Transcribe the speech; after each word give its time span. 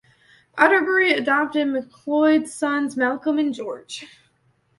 Atterbury 0.57 1.11
adopted 1.13 1.67
MacLeod's 1.67 2.51
sons, 2.51 2.97
Malcolm 2.97 3.37
and 3.37 3.53
George. 3.53 4.07